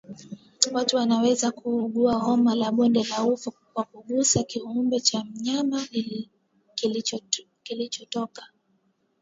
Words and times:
Watu 0.71 0.95
wanaweza 0.95 1.51
kuugua 1.51 2.13
homa 2.13 2.55
ya 2.55 2.71
bonde 2.71 3.03
la 3.03 3.23
ufa 3.23 3.51
kwa 3.73 3.83
kugusa 3.83 4.43
kiumbe 4.43 4.99
cha 4.99 5.23
mnyama 5.23 5.85
kilichotoka 7.63 8.47